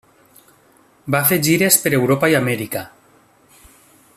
[1.15, 2.85] Va fer gires per Europa i Amèrica.